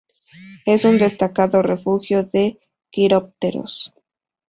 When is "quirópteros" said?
2.89-3.93